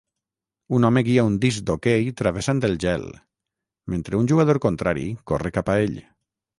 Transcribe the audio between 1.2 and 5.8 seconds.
un disc d'hoquei travessant el gel mentre un jugador contrari corre cap